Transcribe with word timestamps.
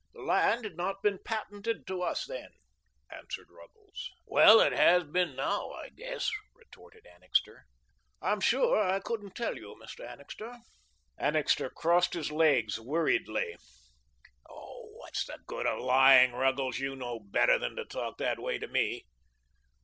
"The 0.15 0.21
land 0.23 0.63
had 0.63 0.77
not 0.77 1.03
been 1.03 1.19
patented 1.23 1.85
to 1.85 2.01
us 2.01 2.25
then," 2.25 2.49
answered 3.11 3.51
Ruggles. 3.51 4.09
"Well, 4.25 4.59
it 4.59 4.73
has 4.73 5.03
been 5.03 5.35
now, 5.35 5.69
I 5.73 5.89
guess," 5.89 6.31
retorted 6.55 7.05
Annixter. 7.05 7.67
"I'm 8.19 8.41
sure 8.41 8.79
I 8.81 8.99
couldn't 8.99 9.35
tell 9.35 9.55
you, 9.57 9.79
Mr. 9.79 10.03
Annixter." 10.03 10.57
Annixter 11.19 11.69
crossed 11.69 12.15
his 12.15 12.31
legs 12.31 12.79
weariedly. 12.79 13.57
"Oh, 14.49 14.89
what's 14.95 15.23
the 15.27 15.37
good 15.45 15.67
of 15.67 15.79
lying, 15.83 16.31
Ruggles? 16.31 16.79
You 16.79 16.95
know 16.95 17.19
better 17.19 17.59
than 17.59 17.75
to 17.75 17.85
talk 17.85 18.17
that 18.17 18.39
way 18.39 18.57
to 18.57 18.67
me." 18.67 19.05